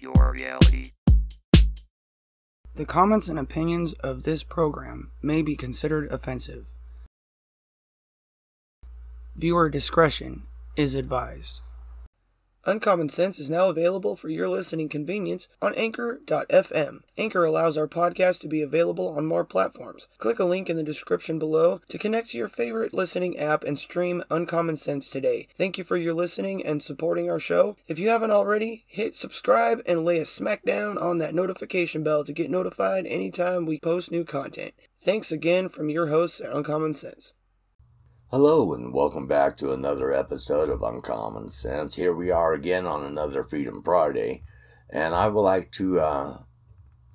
[0.00, 0.92] your reality.
[2.74, 6.66] The comments and opinions of this program may be considered offensive.
[9.34, 10.42] Viewer discretion
[10.76, 11.62] is advised.
[12.68, 16.98] Uncommon Sense is now available for your listening convenience on Anchor.fm.
[17.16, 20.06] Anchor allows our podcast to be available on more platforms.
[20.18, 23.78] Click a link in the description below to connect to your favorite listening app and
[23.78, 25.48] stream Uncommon Sense today.
[25.54, 27.78] Thank you for your listening and supporting our show.
[27.86, 32.34] If you haven't already, hit subscribe and lay a smackdown on that notification bell to
[32.34, 34.74] get notified anytime we post new content.
[35.00, 37.32] Thanks again from your hosts at Uncommon Sense.
[38.30, 41.94] Hello, and welcome back to another episode of Uncommon Sense.
[41.94, 44.42] Here we are again on another Freedom Friday,
[44.90, 46.38] and I would like to uh,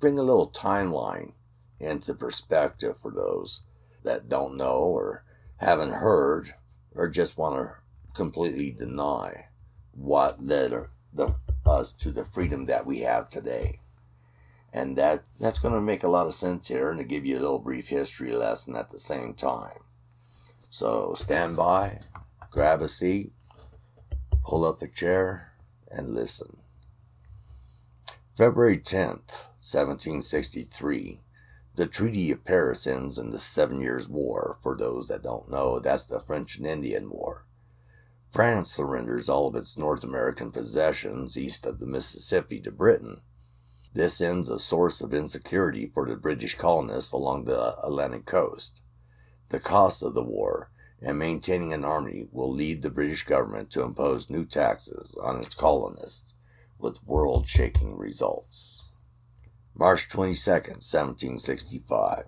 [0.00, 1.34] bring a little timeline
[1.78, 3.62] into perspective for those
[4.02, 5.24] that don't know or
[5.58, 6.54] haven't heard
[6.96, 7.76] or just want to
[8.12, 9.46] completely deny
[9.92, 10.72] what led
[11.12, 13.78] the, us to the freedom that we have today.
[14.72, 17.38] And that that's going to make a lot of sense here and to give you
[17.38, 19.83] a little brief history lesson at the same time.
[20.74, 22.00] So stand by,
[22.50, 23.32] grab a seat,
[24.44, 25.52] pull up a chair,
[25.88, 26.62] and listen.
[28.36, 31.20] February 10th, 1763,
[31.76, 34.58] the Treaty of Paris ends in the Seven Years' War.
[34.64, 37.46] For those that don't know, that's the French and Indian War.
[38.32, 43.18] France surrenders all of its North American possessions east of the Mississippi to Britain.
[43.92, 48.83] This ends a source of insecurity for the British colonists along the Atlantic coast.
[49.50, 53.82] The cost of the war and maintaining an army will lead the British government to
[53.82, 56.34] impose new taxes on its colonists
[56.78, 58.90] with world shaking results.
[59.74, 62.26] March 22, 1765.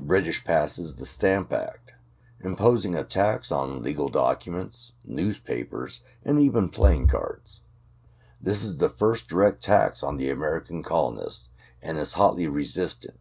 [0.00, 1.94] British passes the Stamp Act,
[2.40, 7.62] imposing a tax on legal documents, newspapers, and even playing cards.
[8.40, 11.48] This is the first direct tax on the American colonists
[11.82, 13.14] and is hotly resisted.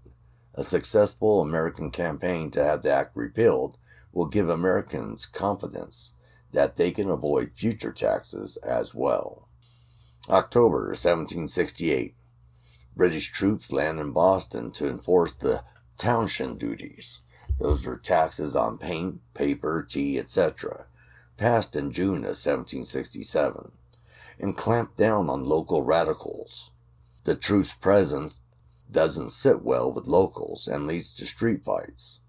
[0.56, 3.78] A successful American campaign to have the act repealed
[4.12, 6.16] will give Americans confidence
[6.52, 9.48] that they can avoid future taxes as well.
[10.30, 12.16] October 1768.
[12.96, 15.64] British troops land in Boston to enforce the
[15.98, 17.22] Townshend duties.
[17.60, 20.88] Those are taxes on paint, paper, tea, etc.,
[21.38, 23.72] passed in June of 1767,
[24.40, 26.72] and clamped down on local radicals.
[27.24, 28.42] The troops' presence
[28.92, 32.20] doesn't sit well with locals and leads to street fights.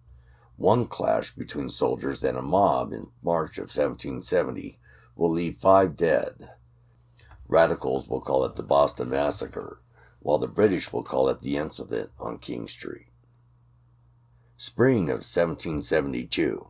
[0.57, 4.79] One clash between soldiers and a mob in March of 1770
[5.17, 6.51] will leave five dead.
[7.49, 9.83] Radicals will call it the Boston Massacre,
[10.21, 13.09] while the British will call it the incident on King Street.
[14.57, 16.69] Spring of 1772.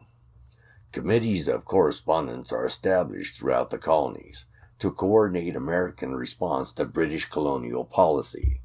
[0.93, 4.47] Committees of correspondence are established throughout the colonies
[4.79, 8.62] to coordinate American response to British colonial policy.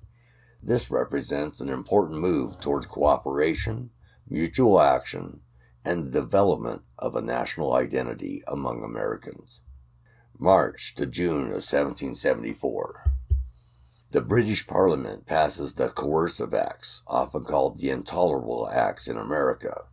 [0.62, 3.92] This represents an important move towards cooperation,
[4.28, 5.42] mutual action,
[5.86, 9.62] and the development of a national identity among Americans.
[10.40, 13.12] March to June of 1774.
[14.12, 19.86] The British Parliament passes the Coercive Acts, often called the Intolerable Acts in America.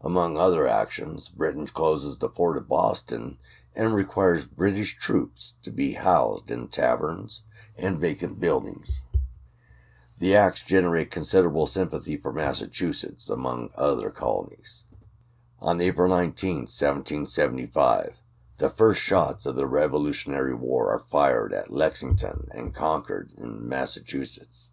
[0.00, 3.38] Among other actions, Britain closes the port of Boston
[3.74, 7.42] and requires British troops to be housed in taverns
[7.76, 9.04] and vacant buildings.
[10.18, 14.84] The acts generate considerable sympathy for Massachusetts, among other colonies.
[15.60, 18.20] On April 19, 1775,
[18.58, 24.72] the first shots of the Revolutionary War are fired at Lexington and Concord in Massachusetts.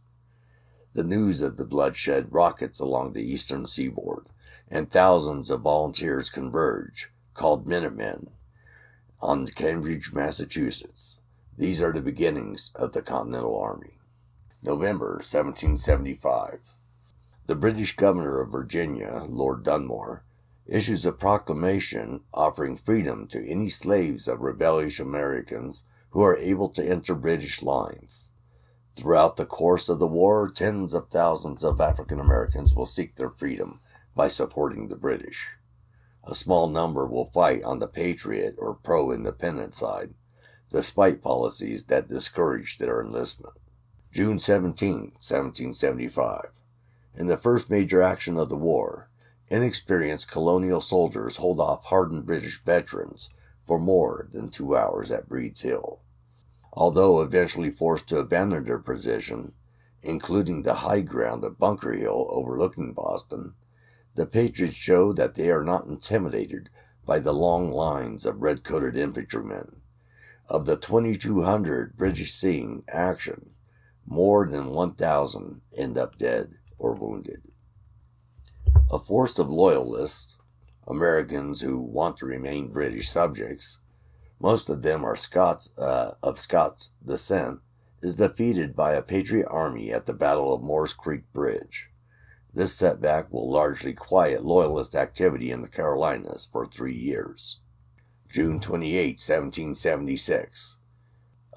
[0.94, 4.26] The news of the bloodshed rockets along the eastern seaboard,
[4.68, 8.32] and thousands of volunteers converge, called Minutemen,
[9.22, 11.20] on Cambridge, Massachusetts.
[11.56, 14.00] These are the beginnings of the Continental Army.
[14.66, 16.74] November 1775.
[17.46, 20.26] The British Governor of Virginia, Lord Dunmore,
[20.66, 26.84] issues a proclamation offering freedom to any slaves of rebellious Americans who are able to
[26.84, 28.32] enter British lines.
[28.96, 33.30] Throughout the course of the war, tens of thousands of African Americans will seek their
[33.30, 33.82] freedom
[34.16, 35.58] by supporting the British.
[36.24, 40.16] A small number will fight on the patriot or pro independent side,
[40.72, 43.54] despite policies that discourage their enlistment.
[44.16, 46.50] June 17, 1775.
[47.16, 49.10] In the first major action of the war,
[49.50, 53.30] inexperienced colonial soldiers hold off hardened British veterans
[53.68, 56.00] for more than two hours at Breed's Hill.
[56.72, 59.52] Although eventually forced to abandon their position,
[60.02, 63.56] including the high ground of Bunker Hill overlooking Boston,
[64.16, 66.70] the Patriots show that they are not intimidated
[67.06, 69.82] by the long lines of red coated infantrymen.
[70.48, 73.55] Of the 2,200 British seeing action,
[74.06, 77.42] more than 1,000 end up dead or wounded.
[78.92, 80.38] A force of loyalists,
[80.88, 83.80] Americans who want to remain British subjects,
[84.40, 87.60] most of them are Scots uh, of Scots descent,
[88.02, 91.90] is defeated by a Patriot army at the Battle of Moores Creek Bridge.
[92.54, 97.60] This setback will largely quiet Loyalist activity in the Carolinas for three years.
[98.32, 100.78] June 28, 1776.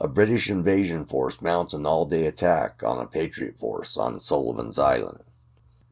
[0.00, 4.78] A British invasion force mounts an all day attack on a Patriot force on Sullivan's
[4.78, 5.24] Island.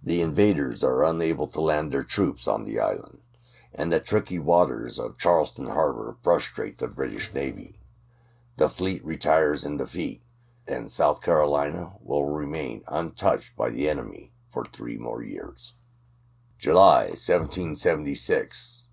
[0.01, 3.19] The invaders are unable to land their troops on the island,
[3.75, 7.81] and the tricky waters of Charleston Harbor frustrate the British Navy.
[8.59, 10.23] The fleet retires in defeat,
[10.69, 15.75] and South Carolina will remain untouched by the enemy for three more years.
[16.59, 18.86] July 1776.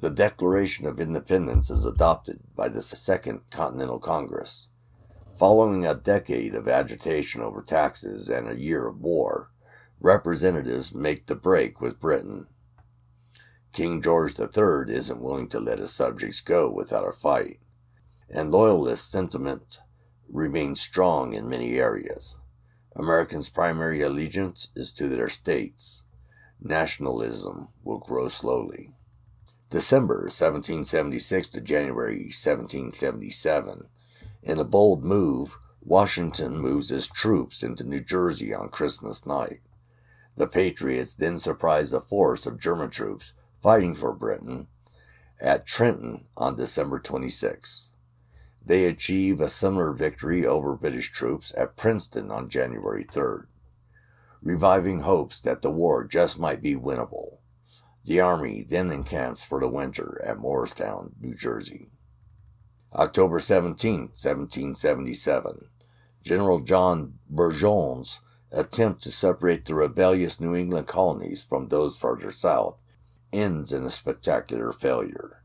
[0.00, 4.68] The Declaration of Independence is adopted by the Second Continental Congress.
[5.36, 9.50] Following a decade of agitation over taxes and a year of war,
[9.98, 12.46] representatives make the break with Britain.
[13.72, 17.58] King George III isn't willing to let his subjects go without a fight,
[18.30, 19.80] and loyalist sentiment
[20.28, 22.38] remains strong in many areas.
[22.94, 26.04] Americans' primary allegiance is to their states.
[26.60, 28.94] Nationalism will grow slowly.
[29.70, 33.86] December 1776 to January 1777.
[34.42, 39.60] In a bold move, Washington moves his troops into New Jersey on Christmas night.
[40.36, 44.68] The Patriots then surprise a force of German troops fighting for Britain
[45.38, 47.90] at Trenton on December 26.
[48.64, 53.48] They achieve a similar victory over British troops at Princeton on January 3rd,
[54.40, 57.37] reviving hopes that the war just might be winnable.
[58.08, 61.90] The Army then encamps for the winter at Morristown, New Jersey.
[62.94, 65.68] October 17, 1777.
[66.22, 68.20] General John Burgoyne's
[68.50, 72.82] attempt to separate the rebellious New England colonies from those farther south
[73.30, 75.42] ends in a spectacular failure.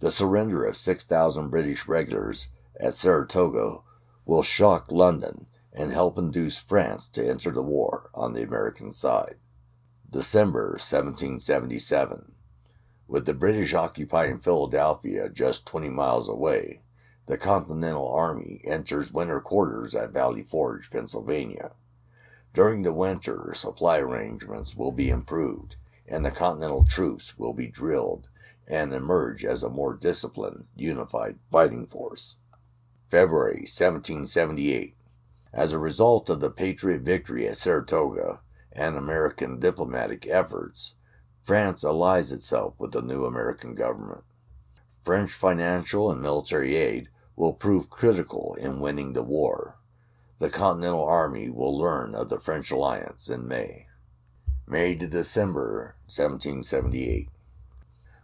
[0.00, 2.48] The surrender of 6,000 British regulars
[2.80, 3.82] at Saratoga
[4.24, 9.36] will shock London and help induce France to enter the war on the American side.
[10.12, 12.32] December 1777.
[13.06, 16.82] With the British occupying Philadelphia just 20 miles away,
[17.26, 21.70] the Continental Army enters winter quarters at Valley Forge, Pennsylvania.
[22.52, 25.76] During the winter, supply arrangements will be improved,
[26.08, 28.28] and the Continental troops will be drilled
[28.66, 32.38] and emerge as a more disciplined, unified fighting force.
[33.06, 34.96] February 1778.
[35.52, 38.40] As a result of the Patriot victory at Saratoga
[38.72, 40.94] and American diplomatic efforts,
[41.42, 44.24] France allies itself with the new American government.
[45.02, 49.78] French financial and military aid will prove critical in winning the war.
[50.38, 53.86] The Continental Army will learn of the French alliance in May.
[54.66, 57.28] May to December 1778.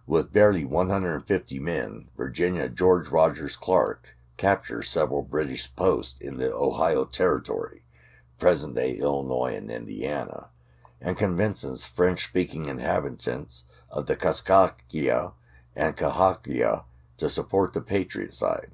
[0.06, 7.05] With barely 150 men, Virginia George Rogers Clark captures several British posts in the Ohio
[7.05, 7.85] Territory,
[8.38, 10.48] present day Illinois and Indiana,
[11.00, 15.32] and convinces French speaking inhabitants of the Kaskaskia
[15.74, 16.84] and Cahokia
[17.16, 18.72] to support the Patriot side.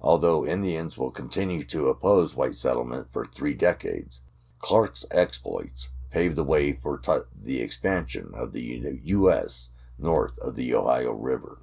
[0.00, 4.22] Although Indians will continue to oppose white settlement for three decades,
[4.58, 9.70] Clark's exploits paved the way for t- the expansion of the U.S.
[9.98, 11.58] north of the Ohio River.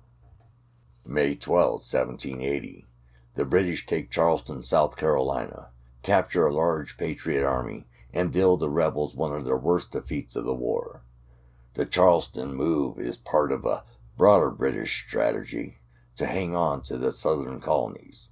[1.05, 2.85] May 12, 1780.
[3.35, 5.69] The British take Charleston, South Carolina,
[6.05, 10.45] capture a large Patriot army, and deal the rebels one of their worst defeats of
[10.45, 11.03] the war.
[11.74, 13.83] The Charleston move is part of a
[14.15, 15.79] broader British strategy
[16.15, 18.29] to hang on to the southern colonies,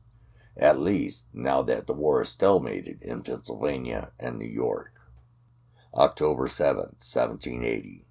[0.55, 4.99] at least now that the war is stalemated in Pennsylvania and New York.
[5.95, 8.05] October 7, 1780.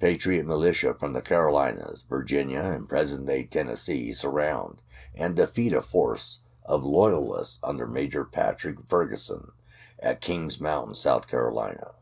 [0.00, 4.82] Patriot militia from the Carolinas, Virginia, and present day Tennessee surround
[5.14, 9.52] and defeat a force of Loyalists under Major Patrick Ferguson
[10.02, 11.92] at Kings Mountain, South Carolina.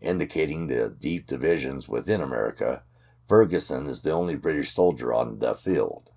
[0.00, 2.82] Indicating the deep divisions within America,
[3.26, 6.10] Ferguson is the only British soldier on the field.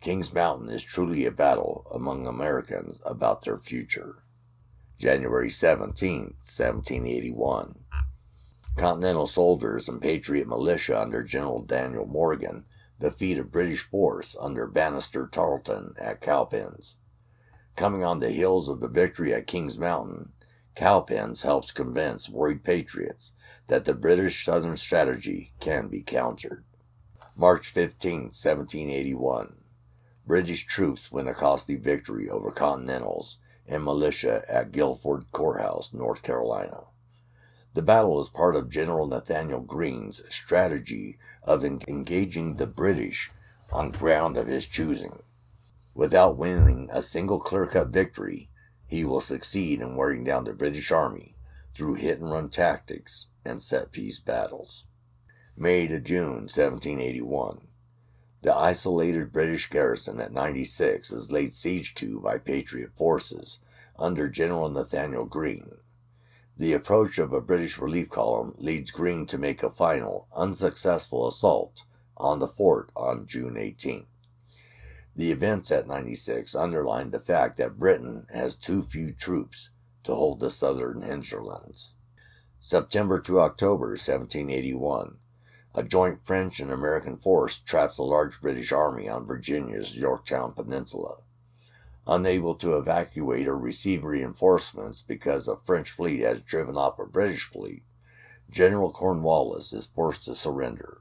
[0.00, 4.22] Kings Mountain is truly a battle among Americans about their future.
[4.98, 7.80] January 17, 1781.
[8.76, 12.66] Continental soldiers and Patriot militia under General Daniel Morgan
[13.00, 16.96] defeat a British force under Banastre Tarleton at Cowpens.
[17.76, 20.32] Coming on the heels of the victory at Kings Mountain,
[20.74, 23.34] Cowpens helps convince worried patriots
[23.66, 26.64] that the British Southern strategy can be countered.
[27.36, 29.56] March 15, 1781.
[30.26, 36.84] British troops win a costly victory over Continentals and militia at Guilford Courthouse, North Carolina.
[37.74, 43.30] The battle is part of General Nathanael Greene's strategy of engaging the British
[43.70, 45.22] on ground of his choosing.
[45.96, 48.50] Without winning a single clear cut victory,
[48.86, 51.38] he will succeed in wearing down the British Army
[51.74, 54.84] through hit and run tactics and set piece battles.
[55.56, 57.68] May to June 1781.
[58.42, 63.60] The isolated British garrison at 96 is laid siege to by Patriot forces
[63.98, 65.78] under General Nathanael Greene.
[66.58, 71.84] The approach of a British relief column leads Greene to make a final, unsuccessful assault
[72.18, 74.06] on the fort on June 18.
[75.16, 79.70] The events at 96 underline the fact that Britain has too few troops
[80.02, 81.94] to hold the southern hinterlands.
[82.60, 85.16] September to October 1781.
[85.74, 91.22] A joint French and American force traps a large British army on Virginia's Yorktown Peninsula.
[92.06, 97.44] Unable to evacuate or receive reinforcements because a French fleet has driven off a British
[97.44, 97.84] fleet,
[98.50, 100.98] General Cornwallis is forced to surrender.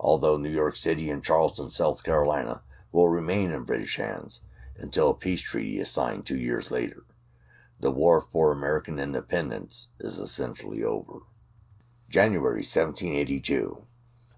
[0.00, 4.40] Although New York City and Charleston, South Carolina will remain in British hands
[4.76, 7.04] until a peace treaty is signed two years later.
[7.80, 11.20] The war for American independence is essentially over.
[12.08, 13.86] January 1782.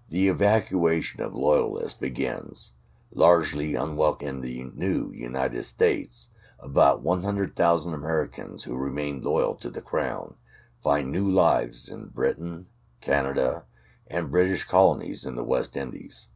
[0.09, 2.73] The evacuation of Loyalists begins.
[3.13, 6.29] Largely unwelcome in the new United States,
[6.59, 10.35] about 100,000 Americans who remained loyal to the Crown
[10.81, 12.67] find new lives in Britain,
[12.99, 13.65] Canada,
[14.07, 16.27] and British colonies in the West Indies.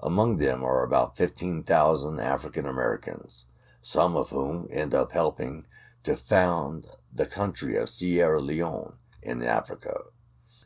[0.00, 3.46] Among them are about 15,000 African Americans,
[3.80, 5.66] some of whom end up helping
[6.02, 10.02] to found the country of Sierra Leone in Africa.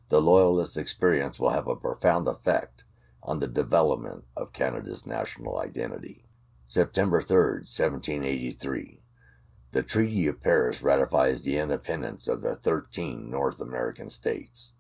[0.09, 2.85] The Loyalist experience will have a profound effect
[3.23, 6.25] on the development of Canada's national identity.
[6.67, 9.03] September 3, 1783.
[9.71, 14.73] The Treaty of Paris ratifies the independence of the 13 North American states.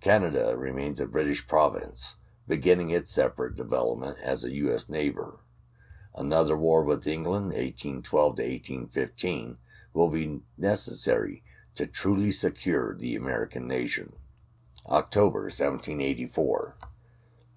[0.00, 4.88] Canada remains a British province beginning its separate development as a U.S.
[4.88, 5.40] neighbor.
[6.14, 9.58] Another war with England, 1812 to 1815,
[9.92, 11.42] will be necessary
[11.74, 14.12] to truly secure the American nation.
[14.86, 16.76] October 1784.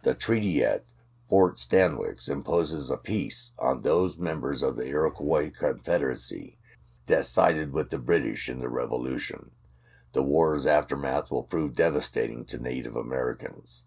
[0.04, 0.86] The treaty at
[1.28, 6.58] Fort Stanwix imposes a peace on those members of the Iroquois Confederacy
[7.08, 9.52] that sided with the British in the Revolution.
[10.14, 13.84] The war's aftermath will prove devastating to Native Americans.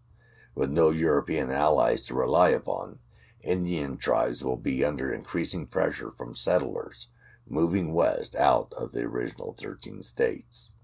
[0.54, 2.99] With no European allies to rely upon,
[3.42, 7.09] Indian tribes will be under increasing pressure from settlers
[7.49, 10.75] moving west out of the original 13 states.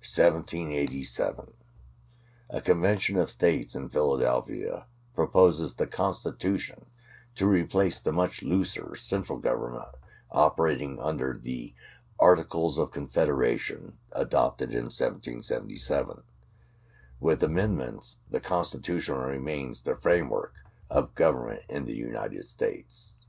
[0.00, 1.52] 1787.
[2.50, 6.86] A convention of states in Philadelphia proposes the Constitution
[7.34, 9.88] to replace the much looser central government
[10.30, 11.74] operating under the
[12.18, 16.22] Articles of Confederation adopted in 1777.
[17.22, 20.56] With amendments, the Constitution remains the framework
[20.90, 23.26] of government in the United States.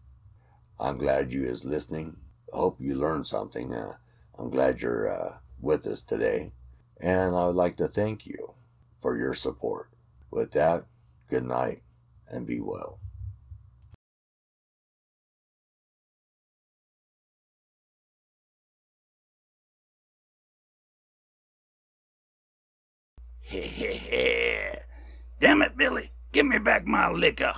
[0.79, 2.17] I'm glad you is listening.
[2.51, 3.71] Hope you learned something.
[3.71, 3.97] Uh,
[4.39, 6.53] I'm glad you're uh, with us today.
[7.01, 8.55] And I would like to thank you
[8.99, 9.91] for your support.
[10.31, 10.85] With that,
[11.29, 11.83] good night
[12.27, 12.99] and be well.
[25.39, 26.11] Damn it, Billy.
[26.31, 27.53] Give me back my liquor.